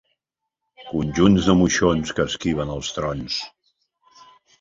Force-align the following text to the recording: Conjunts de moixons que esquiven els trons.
Conjunts 0.93 1.49
de 1.49 1.53
moixons 1.59 2.13
que 2.19 2.25
esquiven 2.31 2.71
els 2.77 2.89
trons. 2.97 3.37